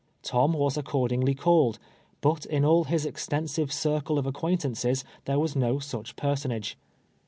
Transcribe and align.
Tom 0.23 0.53
was 0.53 0.77
accordingly 0.77 1.35
called, 1.35 1.77
but 2.21 2.43
in 2.47 2.65
all 2.65 2.85
his 2.85 3.05
extensive 3.05 3.71
cir 3.71 4.01
cle 4.01 4.17
of 4.17 4.25
acquaintances 4.25 5.05
there 5.25 5.37
was 5.37 5.55
no 5.55 5.75
sudi 5.75 6.15
personage. 6.15 6.75